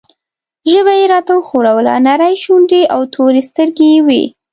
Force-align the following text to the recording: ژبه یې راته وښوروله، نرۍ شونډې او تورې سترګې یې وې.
ژبه 0.71 0.93
یې 0.99 1.05
راته 1.13 1.33
وښوروله، 1.37 1.93
نرۍ 2.07 2.33
شونډې 2.43 2.81
او 2.93 3.01
تورې 3.13 3.41
سترګې 3.49 3.87
یې 3.93 3.99
وې. 4.07 4.23